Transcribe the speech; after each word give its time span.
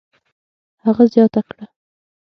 هغه 0.85 1.03
زیاته 1.13 1.41
کړه: 1.47 1.65